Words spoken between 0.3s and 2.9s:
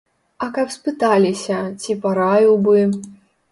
А каб спыталіся, ці параіў бы?